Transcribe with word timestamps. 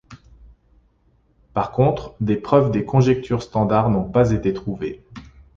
Par 1.53 1.71
contre, 1.71 2.15
des 2.21 2.35
preuves 2.35 2.71
des 2.71 2.85
conjectures 2.85 3.43
standard 3.43 3.91
n'ont 3.91 4.09
pas 4.09 4.31
été 4.31 4.51
trouvées. 4.51 5.03